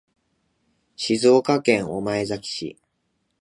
[0.95, 2.79] 静岡県御前崎市